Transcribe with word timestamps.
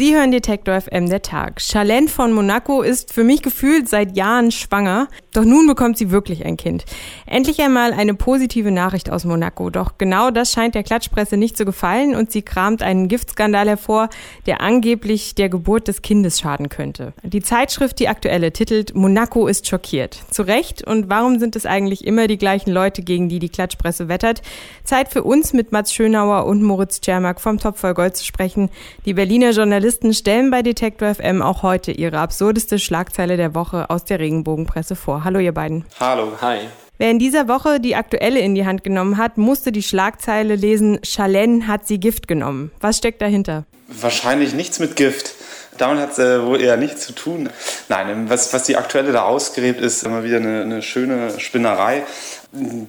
Sie 0.00 0.16
hören 0.16 0.30
Detektor 0.30 0.80
FM 0.80 1.10
der 1.10 1.20
Tag. 1.20 1.60
Charlene 1.60 2.08
von 2.08 2.32
Monaco 2.32 2.80
ist 2.80 3.12
für 3.12 3.22
mich 3.22 3.42
gefühlt 3.42 3.86
seit 3.86 4.16
Jahren 4.16 4.50
schwanger. 4.50 5.08
Doch 5.34 5.44
nun 5.44 5.66
bekommt 5.66 5.98
sie 5.98 6.10
wirklich 6.10 6.46
ein 6.46 6.56
Kind. 6.56 6.86
Endlich 7.26 7.60
einmal 7.60 7.92
eine 7.92 8.14
positive 8.14 8.70
Nachricht 8.70 9.10
aus 9.10 9.26
Monaco. 9.26 9.68
Doch 9.68 9.98
genau 9.98 10.30
das 10.30 10.52
scheint 10.52 10.74
der 10.74 10.84
Klatschpresse 10.84 11.36
nicht 11.36 11.54
zu 11.54 11.66
gefallen 11.66 12.16
und 12.16 12.32
sie 12.32 12.40
kramt 12.40 12.82
einen 12.82 13.08
Giftskandal 13.08 13.68
hervor, 13.68 14.08
der 14.46 14.62
angeblich 14.62 15.34
der 15.34 15.50
Geburt 15.50 15.86
des 15.86 16.00
Kindes 16.00 16.40
schaden 16.40 16.70
könnte. 16.70 17.12
Die 17.22 17.42
Zeitschrift 17.42 17.98
Die 17.98 18.08
Aktuelle 18.08 18.54
titelt 18.54 18.94
Monaco 18.94 19.48
ist 19.48 19.68
schockiert. 19.68 20.18
Zu 20.30 20.44
Recht. 20.44 20.82
Und 20.86 21.10
warum 21.10 21.38
sind 21.38 21.56
es 21.56 21.66
eigentlich 21.66 22.06
immer 22.06 22.26
die 22.26 22.38
gleichen 22.38 22.70
Leute, 22.70 23.02
gegen 23.02 23.28
die 23.28 23.38
die 23.38 23.50
Klatschpresse 23.50 24.08
wettert? 24.08 24.40
Zeit 24.82 25.08
für 25.08 25.24
uns 25.24 25.52
mit 25.52 25.72
Mats 25.72 25.92
Schönauer 25.92 26.46
und 26.46 26.62
Moritz 26.62 27.02
Czermak 27.02 27.38
vom 27.38 27.58
Topf 27.58 27.80
voll 27.80 27.92
Gold 27.92 28.16
zu 28.16 28.24
sprechen. 28.24 28.70
Die 29.04 29.12
Berliner 29.12 29.50
Journalisten 29.50 29.89
Journalisten 29.90 30.14
stellen 30.14 30.52
bei 30.52 30.62
Detektor 30.62 31.12
FM 31.12 31.42
auch 31.42 31.64
heute 31.64 31.90
ihre 31.90 32.18
absurdeste 32.18 32.78
Schlagzeile 32.78 33.36
der 33.36 33.56
Woche 33.56 33.90
aus 33.90 34.04
der 34.04 34.20
Regenbogenpresse 34.20 34.94
vor. 34.94 35.24
Hallo 35.24 35.40
ihr 35.40 35.50
beiden. 35.50 35.84
Hallo, 35.98 36.30
hi. 36.40 36.58
Wer 36.98 37.10
in 37.10 37.18
dieser 37.18 37.48
Woche 37.48 37.80
die 37.80 37.96
aktuelle 37.96 38.38
in 38.38 38.54
die 38.54 38.64
Hand 38.64 38.84
genommen 38.84 39.16
hat, 39.16 39.36
musste 39.36 39.72
die 39.72 39.82
Schlagzeile 39.82 40.54
lesen, 40.54 41.00
Charlene 41.02 41.66
hat 41.66 41.88
sie 41.88 41.98
Gift 41.98 42.28
genommen. 42.28 42.70
Was 42.78 42.98
steckt 42.98 43.20
dahinter? 43.20 43.64
Wahrscheinlich 43.88 44.54
nichts 44.54 44.78
mit 44.78 44.94
Gift. 44.94 45.34
Damit 45.76 46.02
hat 46.02 46.12
es 46.12 46.18
äh, 46.20 46.46
wohl 46.46 46.60
eher 46.60 46.76
nichts 46.76 47.06
zu 47.06 47.12
tun. 47.12 47.48
Nein, 47.88 48.30
was, 48.30 48.52
was 48.52 48.64
die 48.64 48.76
aktuelle 48.76 49.10
da 49.10 49.22
ausgräbt, 49.22 49.80
ist 49.80 50.04
immer 50.04 50.22
wieder 50.22 50.36
eine, 50.36 50.62
eine 50.62 50.82
schöne 50.82 51.40
Spinnerei. 51.40 52.04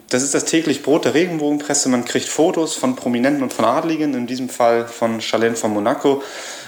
Das 0.10 0.22
ist 0.22 0.36
das 0.36 0.46
täglich 0.46 0.84
Brot 0.84 1.06
der 1.06 1.16
Regenbogenpresse. 1.16 1.90
Man 1.90 2.06
kriegt 2.06 2.28
Fotos 2.28 2.76
von 2.76 2.96
Prominenten 2.96 3.42
und 3.42 3.54
von 3.54 3.66
Adligen, 3.66 4.14
in 4.14 4.28
diesem 4.28 4.50
Fall 4.50 4.88
von 4.88 5.20
Charlene 5.22 5.56
von 5.56 5.72
Monaco. 5.72 6.22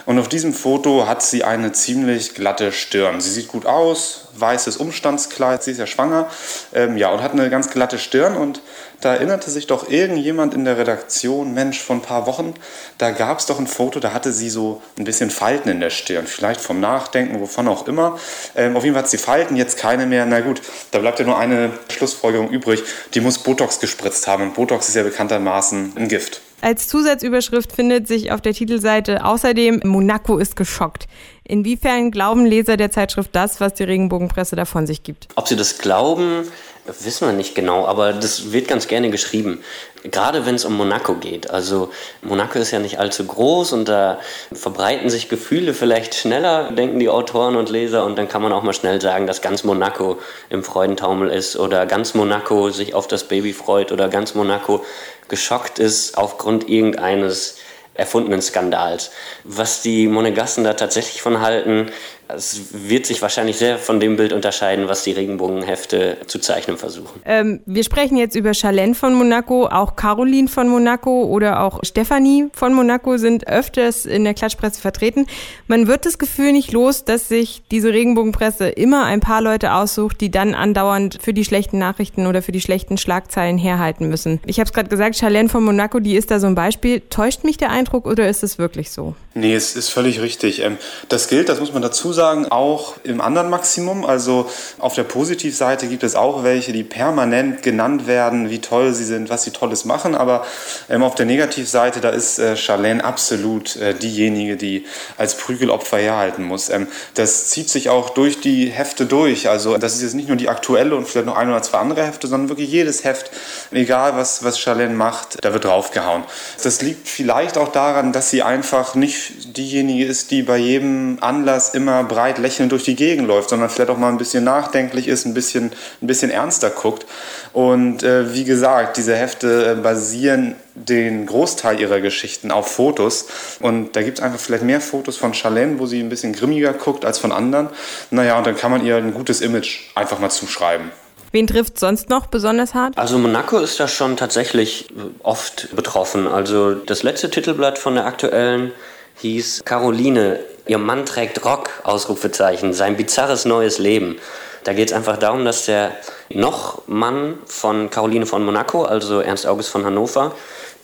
Und 0.06 0.20
auf 0.20 0.28
diesem 0.28 0.54
Foto 0.54 1.08
hat 1.08 1.24
sie 1.24 1.44
eine 1.44 1.72
ziemlich 1.72 2.34
glatte 2.36 2.72
Stirn. 2.72 3.22
Sie 3.22 3.32
sieht 3.32 3.48
gut 3.48 3.66
aus, 3.66 4.28
weißes 4.36 4.78
Umstandskleid, 4.78 5.64
sie 5.64 5.72
ist 5.72 5.78
ja 5.78 5.88
schwanger, 5.88 6.30
ähm, 6.74 6.98
ja, 6.98 7.10
und 7.10 7.22
hat 7.22 7.32
eine 7.32 7.50
ganz 7.50 7.70
glatte 7.70 7.98
Stirn. 7.98 8.36
Und 8.36 8.62
da 9.00 9.14
erinnerte 9.14 9.50
sich 9.50 9.68
doch 9.68 9.90
irgendjemand 9.90 10.54
in 10.54 10.66
der 10.66 10.78
Redaktion, 10.78 11.54
Mensch, 11.54 11.82
vor 11.82 11.96
ein 11.96 12.02
paar 12.02 12.26
Wochen, 12.26 12.54
da 12.98 13.12
gab 13.12 13.40
es 13.40 13.46
doch 13.46 13.60
ein 13.60 13.68
Foto, 13.68 14.00
da 14.00 14.14
hatte 14.14 14.32
sie 14.34 14.50
so 14.50 14.82
ein 14.98 15.04
bisschen 15.04 15.30
Falten 15.30 15.70
in 15.70 15.80
der 15.80 15.90
Stirn. 15.90 16.28
Vielleicht 16.28 16.62
vom 16.62 16.80
Nachdenken, 16.80 17.40
wovon 17.40 17.68
auch 17.68 17.88
immer. 17.88 18.18
Ähm, 18.56 18.76
auf 18.76 18.84
jeden 18.84 18.96
Fall 18.96 19.04
hat 19.04 19.10
sie 19.10 19.18
Falten, 19.18 19.56
jetzt 19.56 19.78
keine 19.78 20.06
mehr. 20.06 20.26
Na 20.26 20.42
gut, 20.42 20.62
da 20.92 21.00
bleibt 21.00 21.20
ja 21.20 21.26
nur 21.26 21.38
eine 21.38 21.72
Schlussfolgerung 21.90 22.50
übrig. 22.50 22.84
Die 23.14 23.22
muss 23.22 23.40
Botox 23.40 23.80
gespritzt 23.80 24.28
haben. 24.28 24.44
Und 24.44 24.54
Botox 24.54 24.90
ist 24.90 24.96
ja 24.96 25.04
bekanntermaßen 25.04 25.94
ein 25.96 26.08
Gift. 26.08 26.42
Als 26.64 26.88
Zusatzüberschrift 26.88 27.74
findet 27.74 28.08
sich 28.08 28.32
auf 28.32 28.40
der 28.40 28.54
Titelseite 28.54 29.26
außerdem 29.26 29.82
Monaco 29.84 30.38
ist 30.38 30.56
geschockt. 30.56 31.08
Inwiefern 31.44 32.10
glauben 32.10 32.46
Leser 32.46 32.78
der 32.78 32.90
Zeitschrift 32.90 33.32
das, 33.34 33.60
was 33.60 33.74
die 33.74 33.84
Regenbogenpresse 33.84 34.56
davon 34.56 34.88
sich 34.88 35.04
gibt? 35.04 35.28
Ob 35.36 35.50
sie 35.50 35.58
das 35.58 35.80
glauben, 35.80 36.46
wissen 36.86 37.28
wir 37.28 37.34
nicht 37.34 37.56
genau, 37.56 37.86
aber 37.86 38.14
das 38.14 38.52
wird 38.52 38.68
ganz 38.68 38.88
gerne 38.88 39.10
geschrieben. 39.10 39.64
Gerade 40.04 40.46
wenn 40.46 40.56
es 40.56 40.66
um 40.66 40.76
Monaco 40.76 41.16
geht. 41.16 41.50
Also 41.50 41.92
Monaco 42.22 42.60
ist 42.60 42.72
ja 42.72 42.80
nicht 42.80 43.00
allzu 43.00 43.26
groß 43.26 43.72
und 43.72 43.88
da 43.88 44.20
verbreiten 44.52 45.10
sich 45.10 45.30
Gefühle 45.30 45.74
vielleicht 45.74 46.14
schneller, 46.14 46.72
denken 46.72 47.00
die 47.00 47.08
Autoren 47.08 47.56
und 47.56 47.70
Leser. 47.70 48.04
Und 48.04 48.18
dann 48.18 48.28
kann 48.28 48.42
man 48.42 48.52
auch 48.52 48.64
mal 48.64 48.74
schnell 48.74 49.00
sagen, 49.00 49.28
dass 49.28 49.42
ganz 49.42 49.64
Monaco 49.64 50.20
im 50.50 50.64
Freudentaumel 50.64 51.30
ist 51.30 51.56
oder 51.56 51.86
ganz 51.86 52.16
Monaco 52.16 52.70
sich 52.70 52.94
auf 52.94 53.08
das 53.08 53.24
Baby 53.26 53.54
freut 53.54 53.94
oder 53.94 54.10
ganz 54.10 54.36
Monaco 54.36 54.84
geschockt 55.30 55.80
ist 55.80 56.18
aufgrund 56.18 56.68
irgendeines 56.68 57.56
erfundenen 57.96 58.42
Skandals. 58.42 59.12
Was 59.44 59.82
die 59.82 60.08
Monegassen 60.08 60.64
da 60.64 60.74
tatsächlich 60.74 61.22
von 61.22 61.42
halten, 61.42 61.92
es 62.36 62.62
wird 62.72 63.06
sich 63.06 63.22
wahrscheinlich 63.22 63.58
sehr 63.58 63.78
von 63.78 64.00
dem 64.00 64.16
Bild 64.16 64.34
unterscheiden, 64.34 64.88
was 64.88 65.04
die 65.04 65.12
Regenbogenhefte 65.12 66.18
zu 66.28 66.40
zeichnen 66.40 66.78
versuchen. 66.78 67.22
Ähm, 67.26 67.62
wir 67.66 67.84
sprechen 67.84 68.18
jetzt 68.18 68.36
über 68.36 68.54
Charlene 68.54 68.96
von 68.96 69.14
Monaco, 69.14 69.68
auch 69.68 69.96
Caroline 69.96 70.48
von 70.48 70.68
Monaco 70.68 71.24
oder 71.24 71.62
auch 71.62 71.80
Stephanie 71.84 72.48
von 72.54 72.74
Monaco 72.74 73.18
sind 73.18 73.48
öfters 73.48 74.06
in 74.06 74.24
der 74.24 74.34
Klatschpresse 74.34 74.82
vertreten. 74.82 75.28
Man 75.68 75.88
wird 75.88 76.06
das 76.06 76.18
Gefühl 76.18 76.52
nicht 76.52 76.72
los, 76.72 77.06
dass 77.06 77.28
sich 77.28 77.64
diese 77.72 77.94
Regenbogenpresse 77.94 78.70
immer 78.70 79.06
ein 79.06 79.20
paar 79.20 79.42
Leute 79.42 79.74
aussucht, 79.74 80.22
die 80.22 80.32
dann 80.32 80.56
andauernd 80.56 81.20
für 81.22 81.34
die 81.34 81.46
schlechten 81.46 81.78
Nachrichten 81.78 82.28
oder 82.28 82.42
für 82.42 82.52
die 82.52 82.62
schlechten 82.62 82.98
Schlagzeilen 82.98 83.58
herhalten 83.58 84.10
müssen. 84.10 84.40
Ich 84.46 84.60
habe 84.60 84.68
es 84.68 84.74
gerade 84.74 84.90
gesagt, 84.90 85.16
Charlene 85.16 85.50
von 85.50 85.64
Monaco, 85.64 86.00
die 86.00 86.16
ist 86.16 86.32
da 86.32 86.40
so 86.40 86.48
ein 86.48 86.56
Beispiel. 86.56 87.02
Täuscht 87.10 87.44
mich 87.44 87.58
der 87.58 87.70
Eindruck 87.70 88.06
oder 88.06 88.28
ist 88.28 88.44
es 88.44 88.58
wirklich 88.58 88.92
so? 88.92 89.16
Nee, 89.36 89.56
es 89.56 89.76
ist 89.76 89.90
völlig 89.90 90.22
richtig. 90.22 90.62
Ähm, 90.62 90.78
das 91.10 91.28
gilt, 91.28 91.50
das 91.50 91.60
muss 91.60 91.74
man 91.74 91.82
dazu 91.82 92.14
sagen, 92.14 92.23
auch 92.24 92.96
im 93.04 93.22
anderen 93.22 93.50
Maximum. 93.50 94.06
Also 94.06 94.50
auf 94.80 94.96
der 94.96 95.04
Positivseite 95.04 95.88
gibt 95.88 96.04
es 96.04 96.16
auch 96.16 96.44
welche, 96.44 96.72
die 96.72 96.84
permanent 96.84 97.64
genannt 97.64 98.08
werden, 98.08 98.50
wie 98.50 98.60
toll 98.60 98.94
sie 98.94 99.06
sind, 99.06 99.30
was 99.30 99.44
sie 99.44 99.52
Tolles 99.52 99.86
machen. 99.86 100.16
Aber 100.16 100.46
ähm, 100.90 101.04
auf 101.04 101.16
der 101.16 101.26
Negativseite, 101.26 102.02
da 102.02 102.10
ist 102.10 102.40
äh, 102.40 102.56
Charlene 102.56 103.04
absolut 103.04 103.76
äh, 103.76 103.94
diejenige, 103.94 104.58
die 104.58 104.86
als 105.18 105.36
Prügelopfer 105.36 105.98
herhalten 105.98 106.44
muss. 106.44 106.70
Ähm, 106.70 106.88
das 107.16 107.50
zieht 107.50 107.70
sich 107.70 107.90
auch 107.90 108.10
durch 108.10 108.42
die 108.42 108.68
Hefte 108.68 109.06
durch. 109.06 109.50
Also 109.50 109.78
das 109.78 109.96
ist 109.96 110.02
jetzt 110.02 110.16
nicht 110.16 110.28
nur 110.28 110.38
die 110.38 110.50
aktuelle 110.50 110.96
und 110.96 111.08
vielleicht 111.08 111.28
noch 111.28 111.38
ein 111.38 111.50
oder 111.50 111.62
zwei 111.62 111.80
andere 111.80 112.06
Hefte, 112.06 112.28
sondern 112.28 112.50
wirklich 112.50 112.72
jedes 112.72 113.04
Heft, 113.04 113.32
egal 113.72 114.16
was, 114.16 114.44
was 114.44 114.60
Charlene 114.60 114.96
macht, 114.96 115.44
da 115.44 115.54
wird 115.54 115.66
draufgehauen. 115.66 116.24
Das 116.64 116.82
liegt 116.82 117.08
vielleicht 117.08 117.58
auch 117.58 117.72
daran, 117.72 118.14
dass 118.14 118.30
sie 118.30 118.44
einfach 118.44 118.96
nicht 118.96 119.58
diejenige 119.58 120.06
ist, 120.06 120.32
die 120.32 120.44
bei 120.44 120.58
jedem 120.58 121.18
Anlass 121.22 121.74
immer 121.74 122.03
breit 122.04 122.38
lächelnd 122.38 122.72
durch 122.72 122.84
die 122.84 122.96
Gegend 122.96 123.28
läuft, 123.28 123.50
sondern 123.50 123.70
vielleicht 123.70 123.90
auch 123.90 123.98
mal 123.98 124.10
ein 124.10 124.18
bisschen 124.18 124.44
nachdenklich 124.44 125.08
ist, 125.08 125.26
ein 125.26 125.34
bisschen, 125.34 125.72
ein 126.02 126.08
bisschen 126.08 126.32
ernster 126.32 126.70
guckt. 126.70 127.06
Und 127.54 128.04
äh, 128.04 128.34
wie 128.34 128.44
gesagt, 128.44 128.98
diese 128.98 129.16
Hefte 129.16 129.72
äh, 129.72 129.76
basieren 129.82 130.56
den 130.76 131.26
Großteil 131.26 131.80
ihrer 131.80 132.02
Geschichten 132.02 132.52
auf 132.52 132.72
Fotos. 132.72 133.28
Und 133.60 133.96
da 133.96 134.02
gibt 134.02 134.20
es 134.20 134.24
einfach 134.24 134.40
vielleicht 134.40 134.64
mehr 134.64 134.82
Fotos 134.82 135.18
von 135.18 135.34
Charlene, 135.34 135.80
wo 135.80 135.86
sie 135.86 136.00
ein 136.00 136.10
bisschen 136.10 136.34
grimmiger 136.34 136.74
guckt 136.74 137.06
als 137.06 137.20
von 137.20 137.32
anderen. 137.32 137.70
Naja, 138.12 138.38
und 138.38 138.48
dann 138.48 138.56
kann 138.56 138.72
man 138.72 138.86
ihr 138.86 138.98
ein 138.98 139.14
gutes 139.14 139.42
Image 139.42 139.92
einfach 139.96 140.20
mal 140.20 140.30
zuschreiben. 140.30 140.92
Wen 141.34 141.48
trifft 141.48 141.80
sonst 141.80 142.10
noch 142.10 142.28
besonders 142.28 142.76
hart? 142.76 142.96
Also 142.96 143.18
Monaco 143.18 143.58
ist 143.58 143.80
da 143.80 143.88
schon 143.88 144.18
tatsächlich 144.18 144.88
oft 145.24 145.76
betroffen. 145.76 146.28
Also 146.28 146.76
das 146.76 147.02
letzte 147.02 147.32
Titelblatt 147.32 147.80
von 147.80 147.96
der 147.96 148.06
aktuellen 148.06 148.72
hieß 149.18 149.64
Caroline, 149.66 150.40
ihr 150.66 150.78
Mann 150.78 151.06
trägt 151.06 151.44
Rock, 151.46 151.70
Ausrufezeichen, 151.84 152.74
sein 152.74 152.98
bizarres 152.98 153.46
neues 153.46 153.80
Leben. 153.80 154.18
Da 154.64 154.74
geht 154.74 154.90
es 154.90 154.94
einfach 154.94 155.18
darum, 155.18 155.44
dass 155.44 155.66
der 155.66 155.92
noch 156.30 156.88
Mann 156.88 157.38
von 157.46 157.90
Caroline 157.90 158.26
von 158.26 158.46
Monaco, 158.46 158.84
also 158.84 159.20
Ernst 159.20 159.46
August 159.46 159.70
von 159.70 159.86
Hannover, 159.86 160.34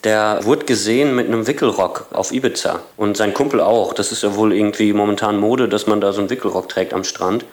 der 0.03 0.39
wurde 0.43 0.65
gesehen 0.65 1.15
mit 1.15 1.27
einem 1.27 1.47
Wickelrock 1.47 2.05
auf 2.11 2.31
Ibiza. 2.31 2.81
Und 2.97 3.17
sein 3.17 3.33
Kumpel 3.33 3.59
auch. 3.59 3.93
Das 3.93 4.11
ist 4.11 4.23
ja 4.23 4.35
wohl 4.35 4.53
irgendwie 4.53 4.93
momentan 4.93 5.37
Mode, 5.37 5.67
dass 5.67 5.87
man 5.87 5.99
da 5.99 6.13
so 6.13 6.19
einen 6.19 6.29
Wickelrock 6.29 6.69
trägt 6.69 6.93
am 6.93 7.03
Strand. 7.03 7.45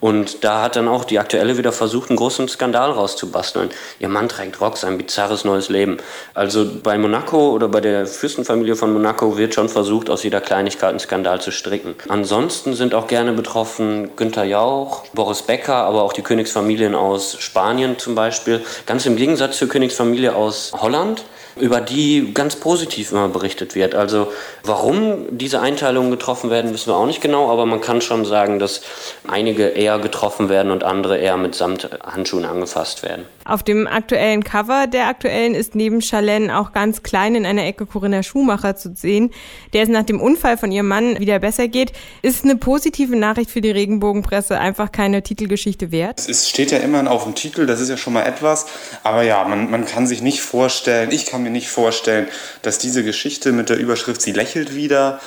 Und 0.00 0.44
da 0.44 0.62
hat 0.62 0.76
dann 0.76 0.88
auch 0.88 1.04
die 1.04 1.18
Aktuelle 1.18 1.58
wieder 1.58 1.72
versucht, 1.72 2.10
einen 2.10 2.16
großen 2.16 2.48
Skandal 2.48 2.90
rauszubasteln. 2.90 3.70
Ihr 3.98 4.08
Mann 4.08 4.28
trägt 4.28 4.60
Rock, 4.60 4.78
sein 4.78 4.96
bizarres 4.98 5.44
neues 5.44 5.68
Leben. 5.68 5.98
Also 6.34 6.66
bei 6.82 6.96
Monaco 6.96 7.50
oder 7.50 7.68
bei 7.68 7.80
der 7.80 8.06
Fürstenfamilie 8.06 8.76
von 8.76 8.92
Monaco 8.92 9.36
wird 9.36 9.54
schon 9.54 9.68
versucht, 9.68 10.08
aus 10.10 10.22
jeder 10.22 10.40
Kleinigkeit 10.40 10.90
einen 10.90 11.00
Skandal 11.00 11.40
zu 11.40 11.52
stricken. 11.52 11.94
Ansonsten 12.08 12.74
sind 12.74 12.94
auch 12.94 13.06
gerne 13.06 13.32
betroffen 13.32 14.16
Günther 14.16 14.44
Jauch, 14.44 15.04
Boris 15.12 15.42
Becker, 15.42 15.74
aber 15.74 16.02
auch 16.02 16.12
die 16.12 16.22
Königsfamilien 16.22 16.94
aus 16.94 17.36
Spanien 17.38 17.98
zum 17.98 18.14
Beispiel. 18.14 18.62
Ganz 18.86 19.04
im 19.06 19.16
Gegensatz 19.16 19.58
zur 19.58 19.68
Königsfamilie 19.68 20.34
aus 20.34 20.72
Holland 20.80 21.22
über 21.60 21.80
die 21.80 22.32
ganz 22.34 22.56
positiv 22.56 23.12
immer 23.12 23.28
berichtet 23.28 23.74
wird. 23.74 23.94
Also 23.94 24.32
warum 24.64 25.26
diese 25.30 25.60
Einteilungen 25.60 26.10
getroffen 26.10 26.50
werden, 26.50 26.72
wissen 26.72 26.88
wir 26.88 26.96
auch 26.96 27.06
nicht 27.06 27.20
genau, 27.20 27.50
aber 27.50 27.66
man 27.66 27.80
kann 27.80 28.00
schon 28.00 28.24
sagen, 28.24 28.58
dass 28.58 28.82
einige 29.26 29.68
eher 29.68 29.98
getroffen 29.98 30.48
werden 30.48 30.70
und 30.70 30.84
andere 30.84 31.18
eher 31.18 31.36
mit 31.36 31.54
Samthandschuhen 31.54 32.44
angefasst 32.44 33.02
werden. 33.02 33.24
Auf 33.44 33.62
dem 33.62 33.86
aktuellen 33.86 34.44
Cover 34.44 34.86
der 34.86 35.08
aktuellen 35.08 35.54
ist 35.54 35.74
neben 35.74 36.02
Charlene 36.02 36.56
auch 36.58 36.72
ganz 36.72 37.02
klein 37.02 37.34
in 37.34 37.46
einer 37.46 37.64
Ecke 37.64 37.86
Corinna 37.86 38.22
Schumacher 38.22 38.76
zu 38.76 38.94
sehen, 38.94 39.30
der 39.72 39.82
es 39.82 39.88
nach 39.88 40.04
dem 40.04 40.20
Unfall 40.20 40.56
von 40.56 40.70
ihrem 40.70 40.88
Mann 40.88 41.18
wieder 41.18 41.38
besser 41.38 41.68
geht. 41.68 41.92
Ist 42.22 42.44
eine 42.44 42.56
positive 42.56 43.16
Nachricht 43.16 43.50
für 43.50 43.60
die 43.60 43.70
Regenbogenpresse 43.70 44.58
einfach 44.58 44.92
keine 44.92 45.22
Titelgeschichte 45.22 45.90
wert? 45.90 46.20
Es 46.28 46.48
steht 46.48 46.70
ja 46.70 46.78
immer 46.78 47.10
auf 47.10 47.24
dem 47.24 47.34
Titel, 47.34 47.66
das 47.66 47.80
ist 47.80 47.88
ja 47.88 47.96
schon 47.96 48.12
mal 48.12 48.22
etwas. 48.22 48.66
Aber 49.02 49.22
ja, 49.22 49.42
man, 49.44 49.70
man 49.70 49.84
kann 49.84 50.06
sich 50.06 50.22
nicht 50.22 50.42
vorstellen, 50.42 51.10
ich 51.10 51.26
kann 51.26 51.42
mir 51.42 51.49
nicht 51.52 51.68
vorstellen, 51.68 52.28
dass 52.62 52.78
diese 52.78 53.04
Geschichte 53.04 53.52
mit 53.52 53.68
der 53.68 53.78
Überschrift 53.78 54.22
Sie 54.22 54.32
lächelt 54.32 54.74
wieder 54.74 55.20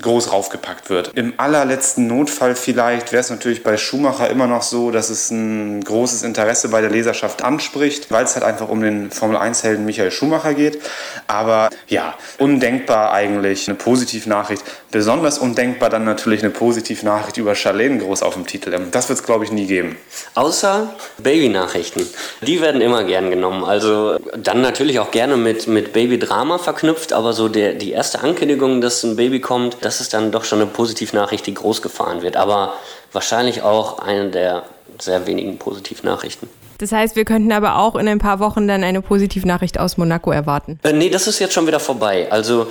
groß 0.00 0.32
raufgepackt 0.32 0.90
wird. 0.90 1.12
Im 1.14 1.34
allerletzten 1.36 2.08
Notfall 2.08 2.56
vielleicht 2.56 3.12
wäre 3.12 3.20
es 3.20 3.30
natürlich 3.30 3.62
bei 3.62 3.76
Schumacher 3.76 4.28
immer 4.28 4.46
noch 4.46 4.62
so, 4.62 4.90
dass 4.90 5.08
es 5.08 5.30
ein 5.30 5.84
großes 5.84 6.22
Interesse 6.24 6.68
bei 6.68 6.80
der 6.80 6.90
Leserschaft 6.90 7.42
anspricht, 7.42 8.10
weil 8.10 8.24
es 8.24 8.34
halt 8.34 8.44
einfach 8.44 8.68
um 8.68 8.80
den 8.80 9.10
Formel-1-Helden 9.12 9.84
Michael 9.84 10.10
Schumacher 10.10 10.54
geht. 10.54 10.80
Aber 11.28 11.70
ja, 11.86 12.14
undenkbar 12.38 13.12
eigentlich 13.12 13.68
eine 13.68 13.76
Positivnachricht. 13.76 14.62
Besonders 14.90 15.38
undenkbar 15.38 15.90
dann 15.90 16.04
natürlich 16.04 16.42
eine 16.42 16.50
Positivnachricht 16.50 17.36
über 17.36 17.54
Charlene 17.54 17.98
groß 17.98 18.22
auf 18.22 18.34
dem 18.34 18.46
Titel. 18.46 18.76
Das 18.90 19.08
wird 19.08 19.20
es, 19.20 19.24
glaube 19.24 19.44
ich, 19.44 19.52
nie 19.52 19.66
geben. 19.66 19.96
Außer 20.34 20.94
Baby-Nachrichten. 21.18 22.06
Die 22.42 22.60
werden 22.60 22.80
immer 22.80 23.04
gern 23.04 23.30
genommen. 23.30 23.64
Also 23.64 24.18
dann 24.36 24.60
natürlich 24.60 24.98
auch 24.98 25.12
gerne 25.12 25.36
mit, 25.36 25.68
mit 25.68 25.92
Baby-Drama 25.92 26.58
verknüpft, 26.58 27.12
aber 27.12 27.32
so 27.32 27.48
der, 27.48 27.74
die 27.74 27.92
erste 27.92 28.20
Ankündigung, 28.20 28.80
dass 28.80 29.04
ein 29.04 29.16
Baby 29.16 29.40
kommt, 29.40 29.83
das 29.84 30.00
ist 30.00 30.14
dann 30.14 30.32
doch 30.32 30.44
schon 30.44 30.60
eine 30.60 30.70
Positivnachricht, 30.70 31.46
die 31.46 31.54
groß 31.54 31.82
gefahren 31.82 32.22
wird. 32.22 32.36
Aber 32.36 32.74
wahrscheinlich 33.12 33.62
auch 33.62 33.98
eine 33.98 34.30
der 34.30 34.64
sehr 34.98 35.26
wenigen 35.26 35.58
Positivnachrichten. 35.58 36.48
Das 36.78 36.92
heißt, 36.92 37.16
wir 37.16 37.24
könnten 37.24 37.52
aber 37.52 37.76
auch 37.76 37.96
in 37.96 38.08
ein 38.08 38.18
paar 38.18 38.40
Wochen 38.40 38.66
dann 38.66 38.82
eine 38.84 39.02
Positivnachricht 39.02 39.78
aus 39.78 39.96
Monaco 39.96 40.30
erwarten. 40.30 40.78
Äh, 40.82 40.92
nee, 40.92 41.08
das 41.08 41.26
ist 41.26 41.38
jetzt 41.38 41.54
schon 41.54 41.66
wieder 41.66 41.80
vorbei. 41.80 42.28
Also 42.30 42.66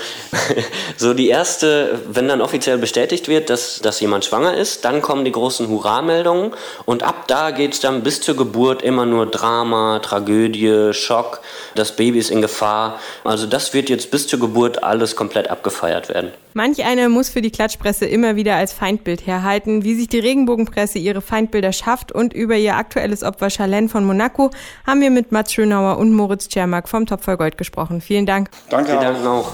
so 0.98 1.14
die 1.14 1.30
erste, 1.30 2.02
wenn 2.12 2.28
dann 2.28 2.42
offiziell 2.42 2.78
bestätigt 2.78 3.28
wird, 3.28 3.50
dass, 3.50 3.80
dass 3.80 4.00
jemand 4.00 4.26
schwanger 4.26 4.56
ist, 4.56 4.86
dann 4.86 5.02
kommen 5.02 5.26
die 5.26 5.32
großen 5.32 5.68
Hurra-Meldungen 5.68 6.52
und 6.86 7.04
ab 7.04 7.28
da 7.28 7.52
geht 7.52 7.74
es 7.74 7.80
dann 7.80 8.04
bis 8.04 8.22
zur 8.22 8.36
Geburt 8.36 8.82
immer 8.82 9.06
nur 9.06 9.26
Drama, 9.26 10.00
Tragödie, 10.00 10.94
Schock, 10.94 11.42
das 11.76 11.96
Baby 11.96 12.20
ist 12.20 12.32
in 12.32 12.42
Gefahr. 12.42 13.00
Also 13.24 13.48
das 13.48 13.74
wird 13.74 13.90
jetzt 13.90 14.12
bis 14.12 14.28
zur 14.28 14.40
Geburt 14.40 14.84
alles 14.84 15.16
komplett 15.16 15.50
abgefeiert 15.50 16.10
werden. 16.10 16.32
Manch 16.56 16.84
einer 16.84 17.10
muss 17.10 17.30
für 17.30 17.42
die 17.42 17.50
Klatschpresse 17.50 18.06
immer 18.06 18.36
wieder 18.36 18.56
als 18.56 18.74
Feindbild 18.74 19.26
herhalten, 19.26 19.84
wie 19.84 19.96
sich 19.96 20.08
die 20.08 20.20
Regenbogenpresse 20.20 21.00
ihre 21.00 21.22
Feindbilder 21.22 21.74
schafft 21.74 22.12
und 22.12 22.32
über 22.34 22.56
ihr 22.56 22.76
aktuelles 22.76 23.24
Opfer 23.24 23.50
Charlene 23.50 23.90
von 23.94 24.06
Monaco 24.06 24.50
haben 24.86 25.02
wir 25.02 25.12
mit 25.12 25.32
Mats 25.32 25.54
Schönauer 25.54 25.98
und 26.00 26.12
Moritz 26.14 26.50
Czermak 26.50 26.90
vom 26.90 27.06
Topf 27.06 27.24
voll 27.24 27.38
Gold 27.38 27.58
gesprochen. 27.58 28.02
Vielen 28.02 28.26
Dank. 28.26 28.50
Danke. 28.70 28.92
Vielen 28.92 29.02
Dank 29.02 29.26
auch. 29.26 29.54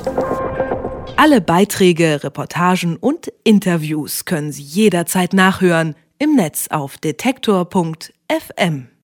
Alle 1.18 1.42
Beiträge, 1.42 2.24
Reportagen 2.24 2.96
und 2.96 3.32
Interviews 3.44 4.24
können 4.26 4.52
Sie 4.52 4.64
jederzeit 4.64 5.34
nachhören 5.34 5.96
im 6.18 6.36
Netz 6.36 6.68
auf 6.70 6.98
detektor.fm. 6.98 8.90